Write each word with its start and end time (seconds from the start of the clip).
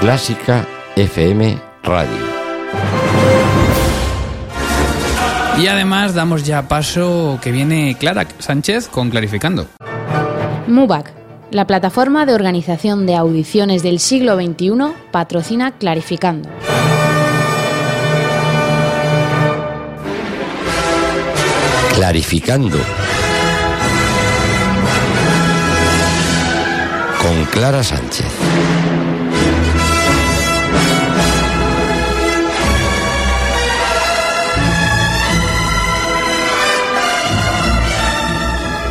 Clásica 0.00 0.66
FM 0.96 1.58
Radio. 1.82 2.08
Y 5.58 5.66
además 5.66 6.14
damos 6.14 6.44
ya 6.44 6.68
paso 6.68 7.38
que 7.42 7.52
viene 7.52 7.94
Clara 8.00 8.26
Sánchez 8.38 8.88
con 8.88 9.10
Clarificando. 9.10 9.66
MUBAC, 10.68 11.12
la 11.50 11.66
plataforma 11.66 12.24
de 12.24 12.32
organización 12.32 13.04
de 13.04 13.14
audiciones 13.14 13.82
del 13.82 14.00
siglo 14.00 14.36
XXI, 14.36 14.94
patrocina 15.12 15.72
Clarificando. 15.72 16.48
Clarificando. 21.94 22.78
Con 27.20 27.44
Clara 27.52 27.82
Sánchez. 27.84 28.99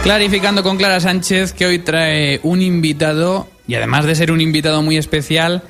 Clarificando 0.10 0.64
con 0.64 0.76
Clara 0.76 1.00
Sánchez 1.00 1.54
que 1.54 1.68
hoy 1.68 1.78
trae 1.78 2.40
un 2.42 2.64
invitado 2.64 3.48
y 3.68 3.76
además 3.76 4.06
de 4.06 4.16
ser 4.16 4.32
un 4.32 4.42
invitado 4.42 4.82
muy 4.82 4.98
especial, 4.98 5.62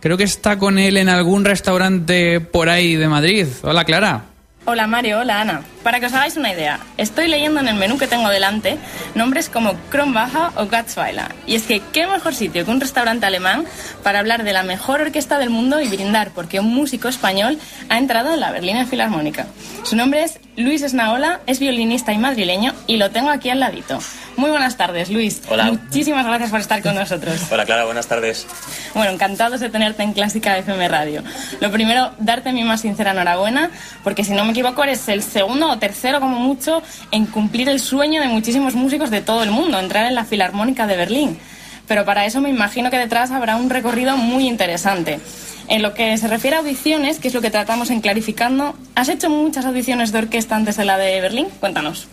creo 0.00 0.16
que 0.16 0.24
está 0.24 0.58
con 0.58 0.80
él 0.80 0.96
en 0.96 1.08
algún 1.08 1.44
restaurante 1.44 2.40
por 2.40 2.68
ahí 2.68 2.96
de 2.96 3.06
Madrid. 3.06 3.46
Hola 3.62 3.84
Clara. 3.84 4.24
Hola 4.64 4.88
Mario, 4.88 5.20
hola 5.20 5.42
Ana. 5.42 5.62
Para 5.84 6.00
que 6.00 6.06
os 6.06 6.14
hagáis 6.14 6.38
una 6.38 6.50
idea, 6.50 6.80
estoy 6.96 7.28
leyendo 7.28 7.60
en 7.60 7.68
el 7.68 7.74
menú 7.74 7.98
que 7.98 8.06
tengo 8.06 8.30
delante 8.30 8.78
nombres 9.14 9.50
como 9.50 9.74
Kronbacher 9.90 10.56
o 10.56 10.66
Gatzweiler. 10.66 11.34
Y 11.46 11.56
es 11.56 11.64
que 11.64 11.82
qué 11.92 12.06
mejor 12.06 12.34
sitio 12.34 12.64
que 12.64 12.70
un 12.70 12.80
restaurante 12.80 13.26
alemán 13.26 13.66
para 14.02 14.18
hablar 14.18 14.44
de 14.44 14.54
la 14.54 14.62
mejor 14.62 15.02
orquesta 15.02 15.38
del 15.38 15.50
mundo 15.50 15.82
y 15.82 15.88
brindar 15.88 16.30
porque 16.30 16.58
un 16.58 16.74
músico 16.74 17.08
español 17.08 17.58
ha 17.90 17.98
entrado 17.98 18.32
en 18.32 18.40
la 18.40 18.50
Berlina 18.50 18.86
Filarmónica. 18.86 19.46
Su 19.82 19.94
nombre 19.94 20.24
es 20.24 20.40
Luis 20.56 20.80
Esnaola, 20.80 21.40
es 21.46 21.60
violinista 21.60 22.14
y 22.14 22.18
madrileño 22.18 22.72
y 22.86 22.96
lo 22.96 23.10
tengo 23.10 23.28
aquí 23.28 23.50
al 23.50 23.60
ladito. 23.60 23.98
Muy 24.36 24.50
buenas 24.50 24.76
tardes, 24.76 25.10
Luis. 25.10 25.42
Hola. 25.48 25.64
Muchísimas 25.64 26.26
gracias 26.26 26.50
por 26.50 26.60
estar 26.60 26.82
con 26.82 26.94
nosotros. 26.94 27.40
Hola 27.50 27.64
Clara, 27.66 27.84
buenas 27.84 28.08
tardes. 28.08 28.46
Bueno, 28.94 29.12
encantados 29.12 29.60
de 29.60 29.68
tenerte 29.68 30.02
en 30.02 30.12
Clásica 30.12 30.56
FM 30.58 30.88
Radio. 30.88 31.22
Lo 31.60 31.70
primero, 31.70 32.12
darte 32.18 32.52
mi 32.52 32.64
más 32.64 32.80
sincera 32.80 33.12
enhorabuena, 33.12 33.70
porque 34.02 34.24
si 34.24 34.32
no 34.32 34.44
me 34.44 34.50
equivoco 34.50 34.82
eres 34.82 35.06
el 35.08 35.22
segundo 35.22 35.68
tercero 35.78 36.20
como 36.20 36.38
mucho 36.38 36.82
en 37.10 37.26
cumplir 37.26 37.68
el 37.68 37.80
sueño 37.80 38.20
de 38.20 38.28
muchísimos 38.28 38.74
músicos 38.74 39.10
de 39.10 39.20
todo 39.20 39.42
el 39.42 39.50
mundo, 39.50 39.78
entrar 39.78 40.06
en 40.06 40.14
la 40.14 40.24
Filarmónica 40.24 40.86
de 40.86 40.96
Berlín. 40.96 41.38
Pero 41.86 42.04
para 42.04 42.24
eso 42.24 42.40
me 42.40 42.48
imagino 42.48 42.90
que 42.90 42.98
detrás 42.98 43.30
habrá 43.30 43.56
un 43.56 43.70
recorrido 43.70 44.16
muy 44.16 44.48
interesante. 44.48 45.20
En 45.68 45.82
lo 45.82 45.94
que 45.94 46.16
se 46.18 46.28
refiere 46.28 46.56
a 46.56 46.60
audiciones, 46.60 47.18
que 47.18 47.28
es 47.28 47.34
lo 47.34 47.40
que 47.40 47.50
tratamos 47.50 47.90
en 47.90 48.00
Clarificando, 48.00 48.74
¿has 48.94 49.08
hecho 49.08 49.30
muchas 49.30 49.64
audiciones 49.64 50.12
de 50.12 50.18
orquesta 50.18 50.56
antes 50.56 50.76
de 50.76 50.84
la 50.84 50.98
de 50.98 51.20
Berlín? 51.20 51.48
Cuéntanos. 51.60 52.08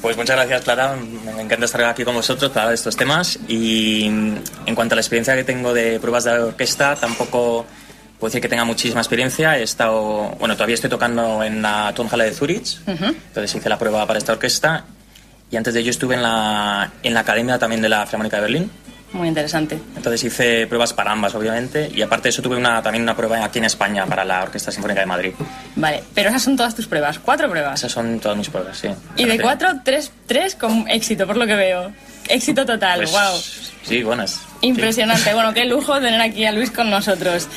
Pues 0.00 0.16
muchas 0.16 0.34
gracias, 0.34 0.62
Clara. 0.62 0.96
Me 1.36 1.42
encanta 1.42 1.64
estar 1.64 1.84
aquí 1.84 2.02
con 2.02 2.14
vosotros 2.14 2.50
para 2.50 2.74
estos 2.74 2.96
temas. 2.96 3.38
Y 3.46 4.06
en 4.06 4.74
cuanto 4.74 4.94
a 4.94 4.96
la 4.96 5.00
experiencia 5.00 5.36
que 5.36 5.44
tengo 5.44 5.72
de 5.72 6.00
pruebas 6.00 6.24
de 6.24 6.32
orquesta, 6.32 6.96
tampoco 6.96 7.66
puedo 8.22 8.30
decir 8.30 8.40
que 8.40 8.48
tenga 8.48 8.64
muchísima 8.64 9.00
experiencia. 9.00 9.58
He 9.58 9.64
estado, 9.64 10.36
bueno, 10.38 10.54
todavía 10.54 10.74
estoy 10.74 10.88
tocando 10.88 11.42
en 11.42 11.60
la 11.60 11.92
Tonhalle 11.92 12.26
de 12.26 12.32
Zurich, 12.32 12.78
entonces 12.86 13.52
hice 13.56 13.68
la 13.68 13.76
prueba 13.76 14.06
para 14.06 14.16
esta 14.16 14.30
orquesta. 14.34 14.84
Y 15.50 15.56
antes 15.56 15.74
de 15.74 15.80
ello 15.80 15.90
estuve 15.90 16.14
en 16.14 16.22
la, 16.22 16.92
en 17.02 17.14
la 17.14 17.20
academia 17.20 17.58
también 17.58 17.82
de 17.82 17.88
la 17.88 18.06
Filarmónica 18.06 18.36
de 18.36 18.42
Berlín. 18.42 18.70
Muy 19.12 19.26
interesante. 19.26 19.76
Entonces 19.96 20.22
hice 20.22 20.68
pruebas 20.68 20.92
para 20.92 21.10
ambas, 21.10 21.34
obviamente, 21.34 21.90
y 21.92 22.00
aparte 22.00 22.24
de 22.24 22.28
eso 22.28 22.42
tuve 22.42 22.56
una, 22.56 22.80
también 22.80 23.02
una 23.02 23.16
prueba 23.16 23.44
aquí 23.44 23.58
en 23.58 23.64
España 23.64 24.06
para 24.06 24.24
la 24.24 24.44
Orquesta 24.44 24.70
Sinfónica 24.70 25.00
de 25.00 25.06
Madrid. 25.06 25.32
Vale, 25.74 26.04
pero 26.14 26.28
esas 26.28 26.44
son 26.44 26.56
todas 26.56 26.76
tus 26.76 26.86
pruebas, 26.86 27.18
cuatro 27.18 27.50
pruebas. 27.50 27.80
Esas 27.80 27.90
son 27.90 28.20
todas 28.20 28.38
mis 28.38 28.48
pruebas, 28.48 28.78
sí. 28.78 28.88
Y 29.16 29.24
de 29.24 29.40
cuatro, 29.40 29.68
tres, 29.84 30.12
tres 30.28 30.54
con 30.54 30.88
éxito, 30.88 31.26
por 31.26 31.36
lo 31.36 31.44
que 31.44 31.56
veo. 31.56 31.92
Éxito 32.28 32.64
total, 32.64 33.00
Pues, 33.00 33.10
wow. 33.10 33.40
Sí, 33.82 34.04
buenas. 34.04 34.51
Impresionante. 34.62 35.34
Bueno, 35.34 35.52
qué 35.52 35.64
lujo 35.64 36.00
tener 36.00 36.20
aquí 36.20 36.44
a 36.44 36.52
Luis 36.52 36.70
con 36.70 36.88
nosotros. 36.88 37.48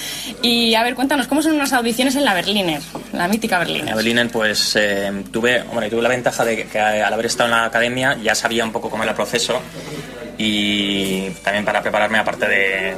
Y 0.41 0.73
a 0.73 0.83
ver, 0.83 0.95
cuéntanos, 0.95 1.27
¿cómo 1.27 1.41
son 1.41 1.53
unas 1.53 1.71
audiciones 1.71 2.15
en 2.15 2.25
la 2.25 2.33
Berliner? 2.33 2.81
La 3.13 3.27
mítica 3.27 3.59
Berliner. 3.59 3.89
En 3.89 3.95
Berlín, 3.95 4.29
pues 4.31 4.75
eh, 4.75 5.23
tuve, 5.31 5.63
bueno, 5.71 5.87
tuve 5.89 6.01
la 6.01 6.09
ventaja 6.09 6.43
de 6.43 6.65
que 6.65 6.79
al 6.79 7.13
haber 7.13 7.27
estado 7.27 7.49
en 7.49 7.55
la 7.55 7.65
academia 7.65 8.17
ya 8.21 8.35
sabía 8.35 8.63
un 8.65 8.71
poco 8.71 8.89
cómo 8.89 9.03
era 9.03 9.11
el 9.11 9.15
proceso 9.15 9.61
y 10.37 11.29
también 11.43 11.63
para 11.63 11.81
prepararme, 11.81 12.17
aparte 12.17 12.47
de 12.47 12.95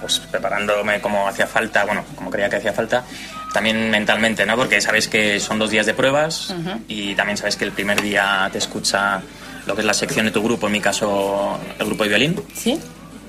pues 0.00 0.20
preparándome 0.20 1.00
como 1.00 1.26
hacía 1.26 1.48
falta, 1.48 1.84
bueno, 1.84 2.04
como 2.14 2.30
creía 2.30 2.48
que 2.48 2.56
hacía 2.56 2.72
falta, 2.72 3.04
también 3.52 3.90
mentalmente, 3.90 4.46
¿no? 4.46 4.56
Porque 4.56 4.80
sabes 4.80 5.08
que 5.08 5.40
son 5.40 5.58
dos 5.58 5.70
días 5.70 5.86
de 5.86 5.94
pruebas 5.94 6.54
y 6.86 7.16
también 7.16 7.36
sabes 7.36 7.56
que 7.56 7.64
el 7.64 7.72
primer 7.72 8.00
día 8.00 8.48
te 8.52 8.58
escucha 8.58 9.20
lo 9.66 9.74
que 9.74 9.80
es 9.80 9.86
la 9.86 9.94
sección 9.94 10.26
de 10.26 10.32
tu 10.32 10.42
grupo, 10.42 10.66
en 10.66 10.72
mi 10.72 10.80
caso 10.80 11.58
el 11.78 11.86
grupo 11.86 12.04
de 12.04 12.10
violín, 12.10 12.40
¿Sí? 12.54 12.78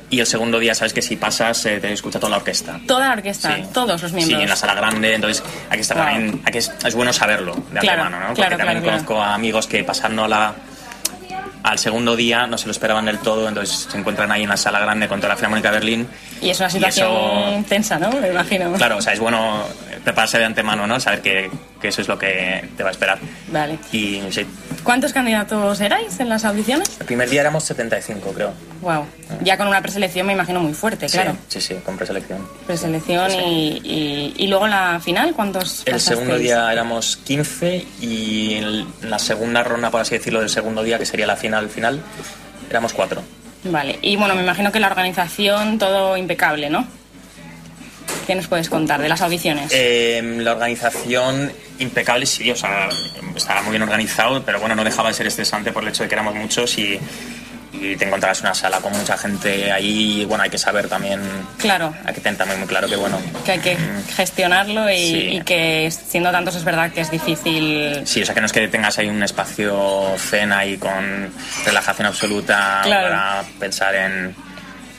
Y 0.09 0.19
el 0.19 0.25
segundo 0.25 0.59
día 0.59 0.73
sabes 0.75 0.93
que 0.93 1.01
si 1.01 1.15
pasas 1.15 1.65
eh, 1.65 1.79
te 1.79 1.91
escucha 1.93 2.19
toda 2.19 2.31
la 2.31 2.37
orquesta. 2.37 2.79
Toda 2.87 3.07
la 3.09 3.13
orquesta, 3.13 3.55
Sí. 3.55 3.63
todos 3.73 4.01
los 4.01 4.11
miembros. 4.13 4.37
Sí, 4.39 4.43
en 4.43 4.49
la 4.49 4.55
sala 4.55 4.73
grande, 4.73 5.13
entonces 5.15 5.43
aquí 5.69 5.81
está 5.81 5.95
Wow. 5.95 6.03
también, 6.05 6.41
aquí 6.45 6.57
es, 6.57 6.71
es 6.85 6.95
bueno 6.95 7.13
saberlo 7.13 7.55
de 7.55 7.79
Claro, 7.79 8.03
antemano, 8.03 8.27
¿no? 8.29 8.33
claro, 8.33 8.49
Porque 8.51 8.63
también 8.63 8.81
claro, 8.83 8.97
conozco 8.97 9.21
a 9.21 9.33
amigos 9.35 9.67
que 9.67 9.83
pasando 9.83 10.27
la, 10.27 10.53
al 11.61 11.77
segundo 11.77 12.15
día 12.15 12.47
no 12.47 12.57
se 12.57 12.65
lo 12.65 12.71
esperaban 12.71 13.05
del 13.05 13.19
todo, 13.19 13.47
entonces 13.47 13.87
se 13.91 13.97
encuentran 13.97 14.31
ahí 14.31 14.43
en 14.43 14.49
la 14.49 14.57
sala 14.57 14.79
grande 14.79 15.07
con 15.07 15.19
toda 15.19 15.29
la 15.29 15.35
Filarmónica 15.35 15.69
de 15.69 15.75
Berlín. 15.75 16.07
Y 16.41 16.49
es 16.49 16.59
una 16.59 16.69
situación 16.69 17.07
eso- 17.11 17.65
tensa, 17.67 17.99
¿no? 17.99 18.09
Me 18.13 18.29
imagino. 18.29 18.71
Claro, 18.73 18.97
o 18.97 19.01
sea, 19.01 19.13
es 19.13 19.19
bueno 19.19 19.63
prepararse 20.03 20.39
de 20.39 20.45
antemano, 20.45 20.87
¿no? 20.87 20.99
Saber 20.99 21.21
que, 21.21 21.51
que 21.81 21.89
eso 21.89 22.01
es 22.01 22.07
lo 22.07 22.17
que 22.17 22.67
te 22.77 22.81
va 22.83 22.89
a 22.89 22.91
esperar. 22.93 23.19
Vale. 23.51 23.77
Y 23.91 24.21
sí, 24.31 24.45
¿Cuántos 24.83 25.13
candidatos 25.13 25.79
erais 25.81 26.19
en 26.19 26.29
las 26.29 26.45
audiciones? 26.45 26.89
el 26.99 27.05
primer 27.05 27.29
día 27.29 27.41
éramos 27.41 27.63
75, 27.65 28.31
creo. 28.33 28.53
Wow. 28.81 29.05
Ya 29.43 29.57
con 29.57 29.67
una 29.67 29.81
preselección 29.81 30.25
me 30.25 30.33
imagino 30.33 30.59
muy 30.59 30.73
fuerte, 30.73 31.07
claro. 31.07 31.33
Sí, 31.47 31.59
sí, 31.61 31.75
sí, 31.75 31.81
con 31.85 31.97
preselección. 31.97 32.47
Preselección 32.65 33.31
y, 33.31 33.81
y, 33.83 34.33
y 34.37 34.47
luego 34.47 34.67
la 34.67 34.99
final, 35.03 35.33
¿cuántos 35.35 35.79
El 35.85 35.93
pasasteis? 35.93 36.03
segundo 36.19 36.37
día 36.37 36.71
éramos 36.71 37.17
15 37.17 37.85
y 38.01 38.53
en 38.55 38.85
la 39.09 39.19
segunda 39.19 39.63
ronda, 39.63 39.91
por 39.91 40.01
así 40.01 40.15
decirlo, 40.15 40.39
del 40.39 40.49
segundo 40.49 40.81
día, 40.83 40.97
que 40.97 41.05
sería 41.05 41.27
la 41.27 41.35
final 41.35 41.69
final, 41.69 42.01
éramos 42.69 42.93
cuatro. 42.93 43.21
Vale, 43.65 43.99
y 44.01 44.15
bueno, 44.15 44.35
me 44.35 44.41
imagino 44.43 44.71
que 44.71 44.79
la 44.79 44.87
organización, 44.87 45.77
todo 45.77 46.15
impecable, 46.17 46.69
¿no? 46.69 46.87
¿Qué 48.25 48.35
nos 48.35 48.47
puedes 48.47 48.69
contar 48.69 49.01
de 49.01 49.09
las 49.09 49.21
audiciones? 49.21 49.71
Eh, 49.73 50.21
la 50.41 50.53
organización 50.53 51.51
impecable, 51.79 52.25
sí, 52.25 52.51
o 52.51 52.55
sea, 52.55 52.89
estaba 53.35 53.61
muy 53.61 53.71
bien 53.71 53.81
organizado, 53.83 54.43
pero 54.43 54.59
bueno, 54.59 54.75
no 54.75 54.83
dejaba 54.83 55.09
de 55.09 55.15
ser 55.15 55.27
estresante 55.27 55.71
por 55.71 55.83
el 55.83 55.89
hecho 55.89 56.03
de 56.03 56.09
que 56.09 56.15
éramos 56.15 56.35
muchos 56.35 56.77
y, 56.77 56.99
y 57.71 57.95
te 57.95 58.05
encontrabas 58.05 58.39
en 58.39 58.47
una 58.47 58.55
sala 58.55 58.79
con 58.79 58.91
mucha 58.97 59.17
gente 59.17 59.71
ahí 59.71 60.21
y 60.21 60.25
bueno, 60.25 60.43
hay 60.43 60.49
que 60.49 60.57
saber 60.57 60.89
también, 60.89 61.21
Claro, 61.57 61.93
hay 62.05 62.13
que 62.13 62.19
tener 62.21 62.37
también 62.37 62.59
muy 62.59 62.67
claro 62.67 62.87
que 62.89 62.95
bueno, 62.95 63.17
que 63.45 63.51
hay 63.53 63.59
que 63.59 63.77
gestionarlo 64.15 64.89
y, 64.89 64.95
Sí. 64.97 65.15
y 65.37 65.41
que 65.41 65.89
siendo 65.91 66.31
tantos 66.31 66.55
es 66.55 66.63
verdad 66.63 66.91
que 66.91 67.01
es 67.01 67.11
difícil. 67.11 68.01
sí, 68.05 68.21
o 68.21 68.25
sea, 68.25 68.33
que 68.35 68.41
no 68.41 68.47
es 68.47 68.51
que 68.53 68.67
tengas 68.67 68.97
ahí 68.99 69.07
un 69.07 69.23
espacio 69.23 70.13
zen 70.17 70.51
ahí 70.51 70.77
con 70.77 71.31
relajación 71.65 72.07
absoluta 72.07 72.81
Claro. 72.83 73.07
para 73.09 73.43
pensar 73.59 73.95
en, 73.95 74.35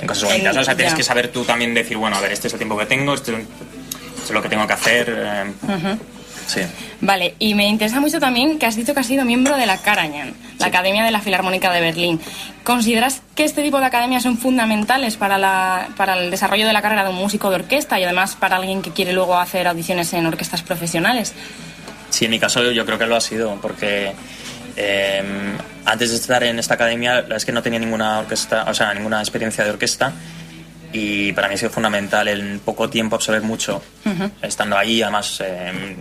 en 0.01 0.07
cosas 0.07 0.25
bonitas, 0.31 0.57
o 0.57 0.65
sea, 0.65 0.75
tienes 0.75 0.95
ya. 0.95 0.97
que 0.97 1.03
saber 1.03 1.29
tú 1.29 1.45
también 1.45 1.75
decir, 1.75 1.97
bueno, 1.99 2.17
a 2.17 2.21
ver, 2.21 2.33
este 2.33 2.47
es 2.49 2.55
el 2.55 2.59
tiempo 2.59 2.79
que 2.79 2.87
tengo, 2.87 3.12
esto, 3.15 3.33
esto 3.37 4.25
es 4.25 4.31
lo 4.31 4.41
que 4.43 4.49
tengo 4.49 4.67
que 4.67 4.73
hacer. 4.73 5.07
eh, 5.15 5.97
Sí. 6.50 6.62
Vale, 7.00 7.37
y 7.38 7.55
me 7.55 7.69
interesa 7.69 8.00
mucho 8.00 8.19
también 8.19 8.59
que 8.59 8.66
has 8.66 8.75
dicho 8.75 8.93
que 8.93 8.99
has 8.99 9.06
sido 9.06 9.25
miembro 9.25 9.56
de 9.56 9.66
la 9.66 9.78
Karajan, 9.78 10.34
la 10.59 10.66
Academia 10.66 11.05
de 11.05 11.12
la 11.12 11.21
Filarmónica 11.21 11.72
de 11.72 11.81
Berlín. 11.81 12.21
¿Consideras 12.65 13.22
que 13.37 13.44
este 13.44 13.62
tipo 13.62 13.78
de 13.78 13.87
academias 13.87 14.25
son 14.25 14.37
fundamentales 14.37 15.16
para, 15.16 15.38
la, 15.38 15.91
para 15.97 16.19
el 16.19 16.31
desarrollo 16.31 16.67
de 16.67 16.73
la 16.73 16.82
carrera 16.82 17.05
de 17.05 17.11
un 17.11 17.17
músico 17.17 17.50
de 17.50 17.56
orquesta 17.56 18.00
y 18.00 18.05
además 18.05 18.35
para 18.35 18.56
alguien 18.56 18.82
que 18.82 18.91
quiere 18.91 19.12
luego 19.12 19.38
hacer 19.38 19.69
audiciones 19.69 20.12
en 20.12 20.26
orquestas 20.26 20.62
profesionales? 20.62 21.35
Sí, 22.11 22.25
en 22.25 22.32
mi 22.32 22.41
caso 22.41 22.73
yo 22.73 22.85
creo 22.85 22.99
que 22.99 23.06
lo 23.06 23.14
ha 23.14 23.20
sido, 23.20 23.56
porque 23.62 24.12
eh, 24.76 25.23
antes 25.85 26.11
de 26.11 26.17
estar 26.17 26.43
en 26.43 26.58
esta 26.58 26.75
academia, 26.75 27.14
la 27.14 27.20
verdad 27.23 27.37
es 27.37 27.44
que 27.44 27.52
no 27.52 27.62
tenía 27.62 27.79
ninguna 27.79 28.19
orquesta, 28.19 28.64
o 28.69 28.75
sea, 28.75 28.93
ninguna 28.93 29.20
experiencia 29.20 29.62
de 29.62 29.70
orquesta. 29.70 30.12
Y 30.93 31.32
para 31.35 31.47
mí 31.47 31.55
ha 31.55 31.58
sido 31.58 31.70
fundamental 31.70 32.26
en 32.26 32.61
poco 32.64 32.91
tiempo 32.91 33.14
absorber 33.14 33.43
mucho, 33.43 33.81
estando 34.43 34.76
ahí. 34.76 35.00
Además, 35.02 35.41
eh, 35.44 35.94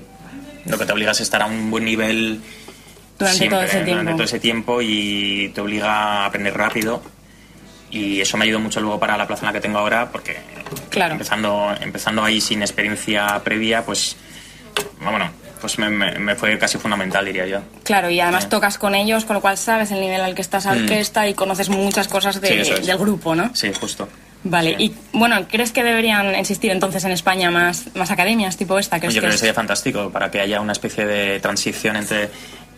lo 0.70 0.78
que 0.78 0.86
te 0.86 0.94
obliga 0.94 1.12
es 1.12 1.20
estar 1.22 1.42
a 1.42 1.46
un 1.48 1.70
buen 1.72 1.84
nivel 1.86 2.40
Durante 3.18 3.50
todo 3.50 3.62
ese 3.62 3.74
tiempo. 3.82 3.92
durante 3.92 4.12
todo 4.14 4.24
ese 4.24 4.40
tiempo 4.40 4.82
y 4.82 5.52
te 5.54 5.62
obliga 5.62 5.92
a 5.92 6.26
aprender 6.26 6.56
rápido. 6.56 7.02
Y 7.92 8.22
eso 8.22 8.38
me 8.38 8.46
ayudó 8.46 8.60
mucho 8.60 8.80
luego 8.80 9.00
para 9.00 9.18
la 9.18 9.26
plaza 9.26 9.42
en 9.42 9.48
la 9.48 9.54
que 9.54 9.62
tengo 9.62 9.80
ahora, 9.80 10.10
porque 10.12 10.38
Claro. 10.90 11.14
empezando, 11.14 11.74
empezando 11.82 12.24
ahí 12.24 12.40
sin 12.40 12.62
experiencia 12.62 13.42
previa, 13.44 13.84
pues, 13.84 14.16
bueno, 15.02 15.32
pues 15.60 15.80
me, 15.80 15.90
me- 15.90 16.20
me 16.20 16.36
fue 16.36 16.58
casi 16.60 16.78
fundamental, 16.78 17.26
diría 17.26 17.48
yo. 17.48 17.62
Claro, 17.84 18.10
y 18.12 18.20
además 18.20 18.44
Sí. 18.44 18.50
tocas 18.50 18.78
con 18.78 18.94
ellos, 18.94 19.26
con 19.26 19.34
lo 19.34 19.42
cual 19.42 19.58
sabes 19.58 19.90
el 19.92 20.00
nivel 20.02 20.22
al 20.22 20.36
que 20.36 20.42
estás 20.42 20.68
a 20.68 20.74
Mm. 20.76 20.84
orquesta 20.84 21.28
y 21.28 21.34
conoces 21.34 21.70
muchas 21.70 22.08
cosas 22.08 22.40
de- 22.40 22.64
Sí, 22.64 22.72
es. 22.74 22.86
del 22.86 22.98
grupo, 22.98 23.36
¿no? 23.36 23.50
Sí, 23.56 23.72
justo. 23.74 24.08
Vale, 24.44 24.76
Sí. 24.78 24.86
y 25.14 25.18
bueno, 25.18 25.46
¿crees 25.50 25.72
que 25.74 25.84
deberían 25.84 26.34
existir 26.34 26.72
entonces 26.72 27.04
en 27.04 27.12
España 27.12 27.52
más, 27.52 27.94
más 27.96 28.10
academias 28.10 28.56
tipo 28.56 28.80
esta? 28.80 29.00
¿Crees 29.00 29.14
Yo 29.14 29.20
creo 29.22 29.30
que 29.32 29.36
es- 29.36 29.40
sería 29.42 29.54
fantástico 29.54 30.10
para 30.12 30.32
que 30.32 30.40
haya 30.40 30.62
una 30.62 30.72
especie 30.72 31.06
de 31.06 31.40
transición 31.42 31.98
entre 31.98 32.30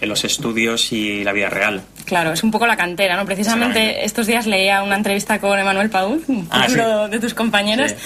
los 0.02 0.24
estudios 0.24 0.92
y 0.92 1.24
la 1.24 1.32
vida 1.34 1.50
real. 1.50 1.82
Claro, 2.06 2.34
es 2.34 2.44
un 2.44 2.52
poco 2.52 2.68
la 2.68 2.76
cantera, 2.78 3.16
¿no? 3.16 3.26
Precisamente 3.26 4.04
estos 4.06 4.28
días 4.28 4.48
leía 4.48 4.84
una 4.84 4.96
entrevista 4.96 5.40
con 5.40 5.58
Emanuel 5.58 5.90
Paúl, 5.90 6.24
un 6.28 6.48
Ah, 6.52 6.68
de 7.10 7.20
tus 7.20 7.34
compañeros, 7.34 7.92
Sí. 7.92 7.98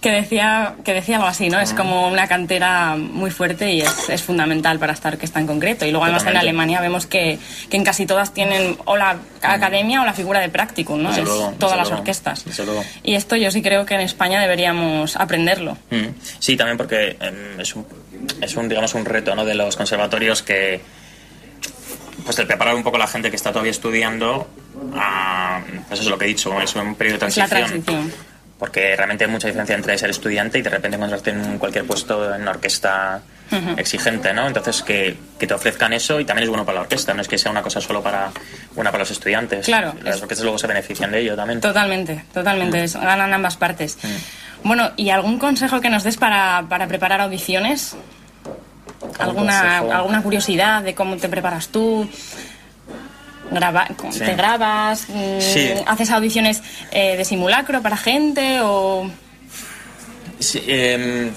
que 0.00 0.10
decía 0.10 0.74
que 0.84 0.92
decía 0.92 1.16
algo 1.16 1.28
así, 1.28 1.48
¿no? 1.48 1.60
Es 1.60 1.72
como 1.72 2.08
una 2.08 2.26
cantera 2.28 2.96
muy 2.96 3.30
fuerte 3.30 3.72
y 3.72 3.80
es, 3.80 4.08
es 4.10 4.22
fundamental 4.22 4.78
para 4.78 4.92
estar 4.92 5.16
que 5.16 5.24
está 5.24 5.40
en 5.40 5.46
concreto. 5.46 5.86
Y 5.86 5.90
luego 5.90 6.04
además 6.04 6.26
en. 6.26 6.36
Alemania 6.36 6.80
vemos 6.80 7.06
que, 7.06 7.38
que 7.70 7.76
en 7.76 7.84
casi 7.84 8.04
todas 8.04 8.34
tienen 8.34 8.76
o 8.84 8.96
la 8.96 9.16
academia 9.42 10.02
o 10.02 10.04
la 10.04 10.12
figura 10.12 10.40
de 10.40 10.48
practicum, 10.48 11.00
¿no? 11.02 11.08
Desde 11.10 11.22
es 11.22 11.28
luego, 11.28 11.54
todas 11.58 11.76
las 11.76 11.86
luego, 11.88 12.00
orquestas. 12.00 12.44
Y 13.02 13.14
esto 13.14 13.36
yo 13.36 13.50
sí 13.50 13.62
creo 13.62 13.86
que 13.86 13.94
en 13.94 14.00
España 14.00 14.40
deberíamos 14.40 15.16
aprenderlo. 15.16 15.78
Mm. 15.90 16.08
Sí, 16.38 16.56
también 16.56 16.76
porque 16.76 17.16
em, 17.20 17.60
es 17.60 17.74
un, 17.76 17.86
es 18.42 18.56
un, 18.56 18.68
digamos, 18.68 18.94
un 18.94 19.04
reto 19.04 19.34
¿no? 19.34 19.44
de 19.44 19.54
los 19.54 19.76
conservatorios 19.76 20.42
que, 20.42 20.80
pues 22.24 22.38
el 22.38 22.46
preparar 22.46 22.74
un 22.74 22.82
poco 22.82 22.96
a 22.96 23.00
la 23.00 23.06
gente 23.06 23.30
que 23.30 23.36
está 23.36 23.50
todavía 23.50 23.70
estudiando 23.70 24.48
a, 24.96 25.60
pues 25.88 26.00
eso 26.00 26.02
es 26.04 26.08
lo 26.08 26.18
que 26.18 26.24
he 26.24 26.28
dicho, 26.28 26.58
es 26.60 26.74
un 26.76 26.94
periodo 26.94 27.18
de 27.18 27.26
Es 27.26 27.36
la 27.36 27.46
transición. 27.48 27.82
transición. 27.84 28.34
Porque 28.58 28.94
realmente 28.96 29.24
hay 29.24 29.30
mucha 29.30 29.48
diferencia 29.48 29.74
entre 29.74 29.98
ser 29.98 30.10
estudiante 30.10 30.58
y 30.58 30.62
de 30.62 30.70
repente 30.70 30.96
encontrarte 30.96 31.30
en 31.30 31.58
cualquier 31.58 31.84
puesto 31.86 32.34
en 32.34 32.42
una 32.42 32.52
orquesta 32.52 33.20
exigente, 33.76 34.32
¿no? 34.32 34.46
Entonces 34.46 34.82
que, 34.82 35.16
que 35.38 35.46
te 35.46 35.54
ofrezcan 35.54 35.92
eso 35.92 36.18
y 36.18 36.24
también 36.24 36.44
es 36.44 36.48
bueno 36.48 36.64
para 36.64 36.76
la 36.76 36.80
orquesta, 36.82 37.12
no 37.14 37.20
es 37.22 37.28
que 37.28 37.36
sea 37.38 37.50
una 37.52 37.62
cosa 37.62 37.80
solo 37.80 38.02
para 38.02 38.30
una 38.74 38.90
para 38.90 39.02
los 39.02 39.10
estudiantes. 39.10 39.66
Claro, 39.66 39.94
Las 40.02 40.16
es- 40.16 40.22
orquestas 40.22 40.44
luego 40.44 40.58
se 40.58 40.66
benefician 40.66 41.10
de 41.12 41.20
ello 41.20 41.36
también. 41.36 41.60
Totalmente, 41.60 42.24
totalmente. 42.32 42.86
Ganan 42.98 43.32
ambas 43.32 43.56
partes. 43.56 43.98
Bueno, 44.62 44.92
¿y 44.96 45.10
algún 45.10 45.38
consejo 45.38 45.80
que 45.80 45.90
nos 45.90 46.04
des 46.04 46.16
para, 46.16 46.64
para 46.68 46.86
preparar 46.86 47.20
audiciones? 47.20 47.96
¿Alguna? 49.18 49.78
¿Alguna 49.78 50.22
curiosidad 50.22 50.82
de 50.82 50.94
cómo 50.94 51.16
te 51.16 51.28
preparas 51.28 51.68
tú? 51.68 52.08
Graba- 53.50 53.86
Sí. 54.10 54.18
¿Te 54.20 54.34
grabas? 54.34 55.06
Mm, 55.08 55.40
Sí. 55.40 55.70
¿Haces 55.86 56.10
audiciones 56.10 56.62
eh, 56.90 57.16
de 57.16 57.24
simulacro 57.24 57.82
para 57.82 57.96
gente? 57.96 58.58
o 58.62 59.10
Sí, 60.40 60.62
em, 60.66 61.30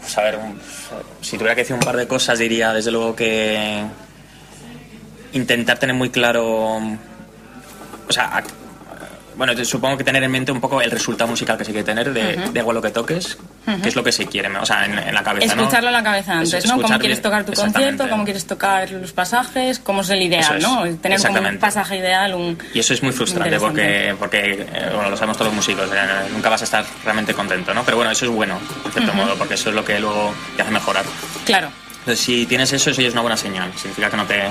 pues 0.00 0.18
a 0.18 0.22
ver, 0.22 0.36
un- 0.38 0.58
si 1.20 1.36
tuviera 1.38 1.54
que 1.54 1.62
decir 1.62 1.74
un 1.74 1.80
par 1.80 1.96
de 1.96 2.06
cosas, 2.06 2.38
diría 2.38 2.72
desde 2.72 2.90
luego 2.90 3.14
que 3.14 3.84
intentar 5.32 5.78
tener 5.78 5.94
muy 5.96 6.10
claro, 6.10 6.46
o 6.76 6.82
sea, 8.12 8.42
bueno, 9.36 9.52
supongo 9.64 9.96
que 9.96 10.04
tener 10.04 10.22
en 10.22 10.30
mente 10.30 10.52
un 10.52 10.60
poco 10.60 10.80
el 10.80 10.90
resultado 10.90 11.30
musical 11.30 11.56
que 11.58 11.64
se 11.64 11.72
quiere 11.72 11.84
tener, 11.84 12.12
de, 12.12 12.36
de 12.52 12.60
igual 12.60 12.74
lo 12.76 12.82
que 12.82 12.90
toques, 12.90 13.38
que 13.82 13.88
es 13.88 13.96
lo 13.96 14.04
que 14.04 14.12
se 14.12 14.26
quiere, 14.26 14.48
o 14.56 14.66
sea, 14.66 14.84
en, 14.84 14.98
en 14.98 15.14
la 15.14 15.22
cabeza. 15.22 15.54
¿no? 15.54 15.62
Escucharlo 15.62 15.88
en 15.88 15.94
la 15.94 16.02
cabeza 16.02 16.32
antes, 16.34 16.52
Eso, 16.54 16.76
¿no? 16.76 16.82
Cómo 16.82 16.98
quieres 16.98 17.22
tocar 17.22 17.44
tu 17.44 17.52
concierto, 17.52 18.08
cómo 18.08 18.24
quieres 18.24 18.46
tocar 18.46 18.90
los 18.90 19.12
pasajes, 19.12 19.78
cómo 19.78 20.02
es 20.02 20.10
el 20.10 20.22
ideal, 20.22 20.56
es, 20.56 20.62
¿no? 20.62 20.84
Tener 20.98 21.20
como 21.20 21.48
un 21.48 21.58
pasaje 21.58 21.98
ideal, 21.98 22.34
un... 22.34 22.58
Y 22.72 22.78
eso 22.80 22.94
es 22.94 23.02
muy 23.02 23.12
frustrante 23.12 23.58
porque, 23.58 24.14
porque 24.18 24.66
eh, 24.72 24.90
bueno, 24.94 25.10
lo 25.10 25.16
sabemos 25.16 25.36
todos 25.36 25.48
los 25.48 25.56
músicos, 25.56 25.88
eh, 25.92 26.28
nunca 26.32 26.48
vas 26.48 26.62
a 26.62 26.64
estar 26.64 26.84
realmente 27.04 27.32
contento, 27.34 27.72
¿no? 27.72 27.84
Pero 27.84 27.96
bueno, 27.96 28.12
eso 28.12 28.26
es 28.26 28.30
bueno, 28.30 28.58
en 28.84 28.92
cierto 28.92 29.14
modo, 29.14 29.34
porque 29.36 29.54
eso 29.54 29.70
es 29.70 29.74
lo 29.74 29.84
que 29.84 29.98
luego 29.98 30.34
te 30.56 30.62
hace 30.62 30.70
mejorar. 30.70 31.04
Claro. 31.44 31.70
Entonces, 32.04 32.22
si 32.22 32.44
tienes 32.44 32.70
eso, 32.70 32.90
eso 32.90 33.00
ya 33.00 33.08
es 33.08 33.14
una 33.14 33.22
buena 33.22 33.36
señal. 33.38 33.72
Significa 33.78 34.10
que 34.10 34.16
no, 34.18 34.26
te, 34.26 34.42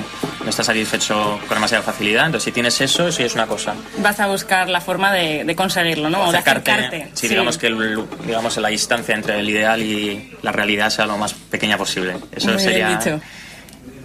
no 0.43 0.49
estás 0.49 0.65
satisfecho 0.65 1.39
con 1.47 1.55
demasiada 1.55 1.83
facilidad. 1.83 2.25
Entonces, 2.25 2.45
si 2.45 2.51
tienes 2.51 2.81
eso, 2.81 3.07
eso 3.07 3.19
ya 3.19 3.25
es 3.27 3.35
una 3.35 3.45
cosa. 3.45 3.75
Vas 3.99 4.19
a 4.19 4.25
buscar 4.25 4.67
la 4.69 4.81
forma 4.81 5.13
de, 5.13 5.43
de 5.43 5.55
conseguirlo, 5.55 6.09
¿no? 6.09 6.23
O 6.27 6.31
de 6.31 6.39
acercarte. 6.39 7.09
si 7.13 7.27
digamos 7.27 7.59
que 7.59 7.67
el- 7.67 8.05
digamos, 8.25 8.57
la 8.57 8.69
distancia 8.69 9.13
entre 9.13 9.39
el 9.39 9.47
ideal 9.47 9.81
y 9.83 10.35
la 10.41 10.51
realidad 10.51 10.89
sea 10.89 11.05
lo 11.05 11.15
más 11.17 11.33
pequeña 11.35 11.77
posible. 11.77 12.15
Eso 12.31 12.47
Muy 12.47 12.57
bien 12.57 12.59
sería. 12.59 12.97
dicho. 12.97 13.21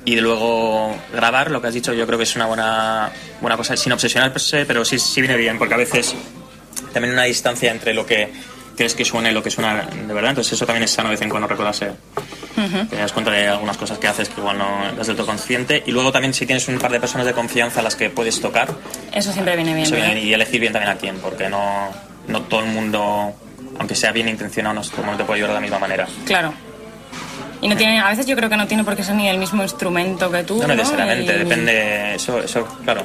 Y 0.04 0.16
luego 0.20 0.94
grabar, 1.14 1.50
lo 1.50 1.62
que 1.62 1.68
has 1.68 1.74
dicho, 1.74 1.94
yo 1.94 2.06
creo 2.06 2.18
que 2.18 2.24
es 2.24 2.36
una 2.36 2.44
buena, 2.46 3.10
buena 3.40 3.56
cosa, 3.56 3.76
sin 3.78 3.92
obsesionar, 3.92 4.30
per 4.30 4.42
se, 4.42 4.66
pero 4.66 4.84
sí, 4.84 4.98
sí 4.98 5.20
viene 5.22 5.36
bien, 5.38 5.56
porque 5.58 5.72
a 5.74 5.78
veces 5.78 6.14
también 6.92 7.14
una 7.14 7.24
distancia 7.24 7.70
entre 7.70 7.94
lo 7.94 8.04
que 8.06 8.30
crees 8.78 8.94
que 8.94 9.04
suene 9.04 9.30
lo 9.32 9.42
que 9.42 9.50
suena 9.50 9.84
de 9.84 10.14
verdad. 10.14 10.30
Entonces, 10.30 10.54
eso 10.54 10.64
también 10.64 10.84
es 10.84 10.90
sano 10.90 11.10
de 11.10 11.16
vez 11.16 11.22
en 11.22 11.28
cuando 11.28 11.46
recordarse. 11.48 11.90
Te 12.90 12.96
das 12.96 13.12
cuenta 13.12 13.30
de 13.30 13.46
algunas 13.46 13.76
cosas 13.76 13.98
que 13.98 14.08
haces 14.08 14.28
que 14.30 14.40
igual 14.40 14.58
no 14.58 14.88
eres 14.94 15.06
del 15.06 15.14
todo 15.16 15.26
consciente. 15.26 15.82
Y 15.86 15.92
luego 15.92 16.10
también 16.10 16.32
si 16.34 16.44
tienes 16.46 16.66
un 16.68 16.78
par 16.78 16.90
de 16.90 16.98
personas 16.98 17.26
de 17.26 17.32
confianza 17.32 17.80
a 17.80 17.82
las 17.82 17.94
que 17.94 18.10
puedes 18.10 18.40
tocar, 18.40 18.68
Eso 19.12 19.32
siempre 19.32 19.54
viene 19.54 19.74
bien. 19.74 19.90
viene- 19.90 20.20
y 20.22 20.32
elegir 20.32 20.60
bien 20.60 20.72
también 20.72 20.92
a 20.92 20.96
quién, 20.96 21.18
porque 21.18 21.48
no, 21.48 21.88
no 22.26 22.42
todo 22.42 22.60
el 22.60 22.66
mundo, 22.66 23.32
aunque 23.78 23.94
sea 23.94 24.10
bien 24.12 24.28
intencionado, 24.28 24.74
no 24.74 24.80
todo 24.82 25.00
el 25.00 25.06
mundo 25.06 25.18
te 25.18 25.24
puede 25.24 25.36
ayudar 25.38 25.50
de 25.50 25.54
la 25.56 25.60
misma 25.60 25.78
manera. 25.78 26.08
Claro. 26.24 26.52
Y 27.60 27.66
no 27.68 27.76
tiene, 27.76 27.98
a 28.00 28.08
veces 28.08 28.24
yo 28.26 28.36
creo 28.36 28.48
que 28.48 28.56
no 28.56 28.68
tiene 28.68 28.84
por 28.84 28.94
qué 28.94 29.02
ser 29.02 29.16
ni 29.16 29.28
el 29.28 29.36
mismo 29.38 29.62
instrumento 29.64 30.30
que 30.30 30.44
tú. 30.44 30.60
No 30.62 30.68
necesariamente, 30.68 31.34
Y- 31.34 31.38
depende, 31.38 32.14
eso, 32.14 32.40
eso, 32.40 32.64
claro, 32.84 33.02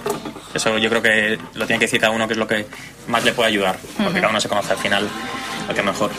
eso 0.54 0.78
yo 0.78 0.90
creo 0.90 1.02
que 1.02 1.40
lo 1.56 1.66
tiene 1.66 1.80
que 1.80 1.86
decir 1.86 2.00
cada 2.00 2.12
uno 2.12 2.28
que 2.28 2.34
es 2.34 2.40
lo 2.40 2.46
que 2.48 2.66
más 3.08 3.24
le 3.24 3.34
puede 3.34 3.50
ayudar, 3.50 3.78
porque 3.98 4.20
cada 4.20 4.30
uno 4.30 4.40
se 4.40 4.50
conoce 4.50 4.74
al 4.74 4.78
final 4.80 5.10
lo 5.68 5.74
que 5.74 5.82
mejor. 5.84 6.12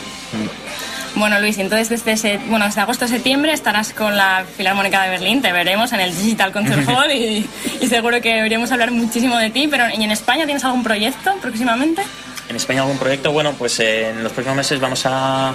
Bueno, 1.15 1.39
Luis, 1.39 1.57
entonces 1.59 2.03
desde, 2.03 2.37
bueno, 2.49 2.65
desde 2.65 2.81
agosto 2.81 3.05
a 3.05 3.07
septiembre 3.07 3.53
estarás 3.53 3.93
con 3.93 4.17
la 4.17 4.43
Filarmónica 4.57 5.01
de 5.03 5.09
Berlín, 5.11 5.41
te 5.41 5.51
veremos 5.53 5.93
en 5.93 6.01
el 6.01 6.13
Digital 6.15 6.51
Concert 6.51 6.85
Hall 6.89 7.09
y, 7.11 7.47
y 7.79 7.87
seguro 7.87 8.19
que 8.19 8.33
deberíamos 8.33 8.71
hablar 8.71 8.91
muchísimo 8.91 9.37
de 9.37 9.49
ti, 9.49 9.67
pero 9.69 9.85
¿y 9.89 10.03
en 10.03 10.11
España 10.11 10.45
tienes 10.45 10.65
algún 10.65 10.83
proyecto 10.83 11.33
próximamente? 11.41 12.01
En 12.49 12.55
España 12.57 12.81
algún 12.81 12.97
proyecto, 12.97 13.31
bueno, 13.31 13.53
pues 13.53 13.79
eh, 13.79 14.09
en 14.09 14.23
los 14.23 14.31
próximos 14.33 14.57
meses 14.57 14.79
vamos 14.79 15.05
a, 15.05 15.53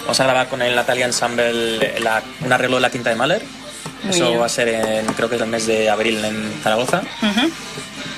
vamos 0.00 0.18
a 0.20 0.24
grabar 0.24 0.48
con 0.48 0.62
el 0.62 0.74
Natalia 0.74 1.04
Ensemble 1.06 2.00
la- 2.00 2.22
un 2.40 2.52
arreglo 2.52 2.76
de 2.76 2.80
la 2.82 2.90
quinta 2.90 3.10
de 3.10 3.16
Mahler. 3.16 3.42
Muy 4.04 4.14
Eso 4.14 4.28
bien. 4.28 4.40
va 4.40 4.46
a 4.46 4.48
ser 4.48 4.68
en, 4.68 5.06
creo 5.12 5.28
que 5.28 5.36
es 5.36 5.42
el 5.42 5.46
mes 5.48 5.66
de 5.66 5.88
abril 5.90 6.24
en 6.24 6.52
Zaragoza. 6.62 7.02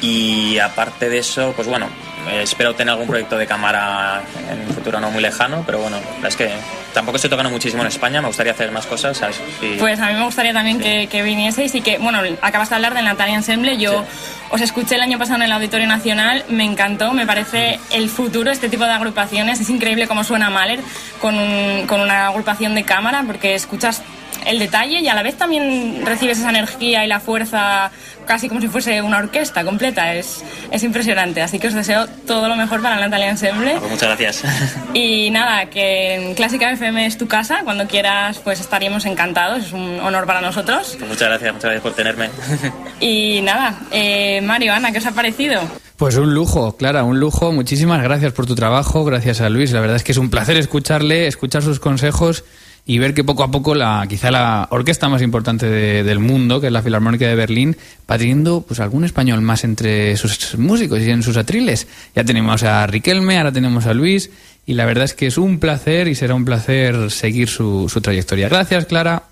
Y 0.00 0.58
aparte 0.58 1.08
de 1.08 1.18
eso, 1.18 1.52
pues 1.56 1.66
bueno, 1.68 1.86
eh, 1.86 2.13
espero 2.32 2.74
tener 2.74 2.92
algún 2.92 3.06
proyecto 3.06 3.36
de 3.36 3.46
cámara 3.46 4.22
en 4.50 4.60
un 4.68 4.74
futuro 4.74 5.00
no 5.00 5.10
muy 5.10 5.22
lejano, 5.22 5.62
pero 5.66 5.78
bueno, 5.78 5.98
es 6.26 6.36
que 6.36 6.50
tampoco 6.92 7.16
estoy 7.16 7.30
tocando 7.30 7.50
muchísimo 7.50 7.82
en 7.82 7.88
España, 7.88 8.20
me 8.20 8.28
gustaría 8.28 8.52
hacer 8.52 8.70
más 8.70 8.86
cosas, 8.86 9.16
¿sabes? 9.18 9.40
Y- 9.60 9.76
Pues 9.78 9.98
a 10.00 10.06
mí 10.08 10.14
me 10.14 10.24
gustaría 10.24 10.52
también 10.52 10.78
que, 10.78 11.08
que 11.08 11.22
vinieseis 11.22 11.74
y 11.74 11.80
que, 11.80 11.98
bueno, 11.98 12.20
acabas 12.42 12.68
de 12.70 12.76
hablar 12.76 12.94
del 12.94 13.04
Natalia 13.04 13.34
Ensemble, 13.34 13.76
yo 13.78 14.02
Sí. 14.02 14.06
os 14.50 14.60
escuché 14.60 14.94
el 14.94 15.02
año 15.02 15.18
pasado 15.18 15.36
en 15.36 15.42
el 15.42 15.52
Auditorio 15.52 15.86
Nacional, 15.86 16.44
me 16.48 16.64
encantó, 16.64 17.12
me 17.12 17.26
parece 17.26 17.78
el 17.90 18.08
futuro 18.08 18.50
este 18.50 18.68
tipo 18.68 18.84
de 18.84 18.92
agrupaciones, 18.92 19.60
es 19.60 19.70
increíble 19.70 20.06
cómo 20.06 20.22
suena 20.24 20.50
Mahler 20.50 20.80
con, 21.20 21.36
un- 21.38 21.86
con 21.86 22.00
una 22.00 22.28
agrupación 22.28 22.74
de 22.74 22.84
cámara, 22.84 23.24
porque 23.26 23.54
escuchas 23.54 24.02
el 24.46 24.58
detalle 24.58 25.00
y 25.00 25.08
a 25.08 25.14
la 25.14 25.22
vez 25.22 25.36
también 25.36 26.04
recibes 26.04 26.38
esa 26.38 26.50
energía 26.50 27.04
y 27.04 27.08
la 27.08 27.20
fuerza 27.20 27.90
casi 28.26 28.48
como 28.48 28.60
si 28.60 28.68
fuese 28.68 29.02
una 29.02 29.18
orquesta 29.18 29.64
completa, 29.64 30.14
es, 30.14 30.42
es 30.70 30.82
impresionante, 30.82 31.42
así 31.42 31.58
que 31.58 31.68
os 31.68 31.74
deseo 31.74 32.06
todo 32.26 32.48
lo 32.48 32.56
mejor 32.56 32.82
para 32.82 32.96
el 32.96 33.00
Natalia 33.02 33.30
Ensemble. 33.30 33.76
Pues 33.78 33.90
muchas 33.90 34.18
gracias. 34.18 34.44
Y 34.94 35.30
nada, 35.30 35.66
que 35.66 36.14
en 36.14 36.34
Clásica 36.34 36.70
FM 36.70 37.06
es 37.06 37.18
tu 37.18 37.26
casa, 37.26 37.60
cuando 37.64 37.86
quieras 37.86 38.38
pues 38.38 38.60
estaríamos 38.60 39.04
encantados, 39.06 39.66
es 39.66 39.72
un 39.72 40.00
honor 40.00 40.24
para 40.26 40.40
nosotros. 40.40 40.94
Pues 40.98 41.10
muchas 41.10 41.28
gracias, 41.28 41.52
muchas 41.52 41.70
gracias 41.70 41.82
por 41.82 41.94
tenerme. 41.94 42.30
Y 43.00 43.40
nada, 43.42 43.80
eh, 43.90 44.40
Mario, 44.40 44.72
Ana, 44.72 44.92
¿qué 44.92 44.98
os 44.98 45.06
ha 45.06 45.12
parecido? 45.12 45.60
Pues 45.96 46.16
un 46.16 46.32
lujo, 46.32 46.76
Clara, 46.76 47.04
un 47.04 47.20
lujo. 47.20 47.52
Muchísimas 47.52 48.02
gracias 48.02 48.32
por 48.32 48.46
tu 48.46 48.54
trabajo, 48.54 49.04
gracias 49.04 49.40
a 49.40 49.48
Luis. 49.48 49.72
La 49.72 49.80
verdad 49.80 49.96
es 49.96 50.04
que 50.04 50.12
es 50.12 50.18
un 50.18 50.30
placer 50.30 50.56
escucharle, 50.56 51.26
escuchar 51.26 51.62
sus 51.62 51.80
consejos 51.80 52.44
y 52.86 52.98
ver 52.98 53.14
que 53.14 53.24
poco 53.24 53.42
a 53.42 53.50
poco 53.50 53.74
la 53.74 54.04
quizá 54.08 54.30
la 54.30 54.68
orquesta 54.70 55.08
más 55.08 55.22
importante 55.22 55.66
de- 55.66 56.02
del 56.04 56.18
mundo, 56.18 56.60
que 56.60 56.66
es 56.66 56.72
la 56.72 56.82
Filarmónica 56.82 57.26
de 57.26 57.34
Berlín, 57.34 57.76
va 58.10 58.18
teniendo 58.18 58.60
pues 58.60 58.78
algún 58.80 59.04
español 59.04 59.40
más 59.40 59.64
entre 59.64 60.16
sus 60.16 60.58
músicos 60.58 61.00
y 61.00 61.10
en 61.10 61.22
sus 61.22 61.36
atriles. 61.36 61.86
Ya 62.14 62.24
tenemos 62.24 62.62
a 62.62 62.86
Riquelme, 62.86 63.38
ahora 63.38 63.52
tenemos 63.52 63.86
a 63.86 63.94
Luis 63.94 64.30
y 64.66 64.74
la 64.74 64.84
verdad 64.84 65.04
es 65.04 65.14
que 65.14 65.26
es 65.26 65.38
un 65.38 65.58
placer 65.60 66.08
y 66.08 66.14
será 66.14 66.34
un 66.34 66.44
placer 66.44 67.10
seguir 67.10 67.48
su, 67.48 67.88
su 67.88 68.00
trayectoria. 68.00 68.48
Gracias, 68.48 68.84
Clara. 68.86 69.24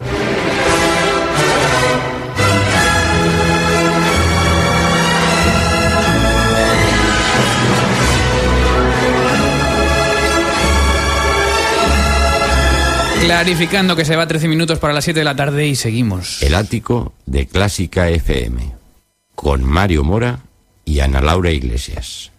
Clarificando 13.22 13.94
que 13.94 14.04
se 14.04 14.16
va 14.16 14.26
13 14.26 14.48
minutos 14.48 14.80
para 14.80 14.92
las 14.92 15.04
7 15.04 15.20
de 15.20 15.24
la 15.24 15.36
tarde 15.36 15.68
y 15.68 15.76
seguimos. 15.76 16.42
El 16.42 16.56
ático 16.56 17.14
de 17.24 17.46
Clásica 17.46 18.08
FM. 18.08 18.72
Con 19.36 19.62
Mario 19.62 20.02
Mora 20.02 20.40
y 20.84 20.98
Ana 20.98 21.20
Laura 21.20 21.52
Iglesias. 21.52 22.31